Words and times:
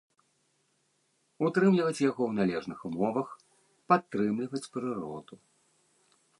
Утрымліваць 1.47 2.01
яго 2.09 2.21
ў 2.29 2.39
належных 2.39 2.79
умовах, 2.91 3.29
падтрымліваць 3.93 4.67
прыроду. 4.79 5.35